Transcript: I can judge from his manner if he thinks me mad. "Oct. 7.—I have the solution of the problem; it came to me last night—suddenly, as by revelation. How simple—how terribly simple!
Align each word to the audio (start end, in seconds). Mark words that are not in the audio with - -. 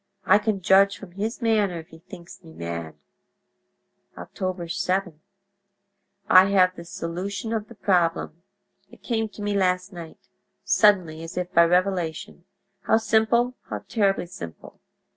I 0.25 0.39
can 0.39 0.63
judge 0.63 0.97
from 0.97 1.11
his 1.11 1.43
manner 1.43 1.77
if 1.79 1.89
he 1.89 1.99
thinks 1.99 2.43
me 2.43 2.53
mad. 2.53 2.95
"Oct. 4.17 4.35
7.—I 4.35 6.45
have 6.45 6.75
the 6.75 6.85
solution 6.85 7.53
of 7.53 7.67
the 7.67 7.75
problem; 7.75 8.41
it 8.89 9.03
came 9.03 9.29
to 9.29 9.43
me 9.43 9.53
last 9.53 9.93
night—suddenly, 9.93 11.21
as 11.21 11.37
by 11.53 11.65
revelation. 11.65 12.45
How 12.87 12.97
simple—how 12.97 13.85
terribly 13.87 14.25
simple! 14.25 14.79